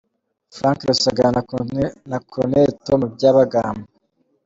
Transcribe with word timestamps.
Frank 0.55 0.79
Rusagara 0.89 1.29
na 2.11 2.19
Col. 2.31 2.51
Tom 2.85 3.01
Byabagamba 3.15 3.85